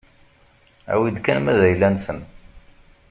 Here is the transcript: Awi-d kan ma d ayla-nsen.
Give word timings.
Awi-d 0.91 1.17
kan 1.25 1.37
ma 1.41 1.53
d 1.59 1.61
ayla-nsen. 1.67 2.19